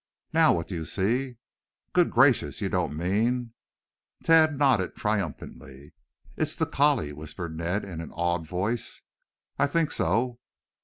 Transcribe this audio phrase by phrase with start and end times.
[0.33, 1.37] "Now what do you see?"
[1.93, 3.53] "Good gracious you don't mean"
[4.23, 5.93] Tad nodded triumphantly.
[6.35, 9.03] "It's the collie!" whispered Ned in an awed voice.
[9.59, 10.39] "I think so.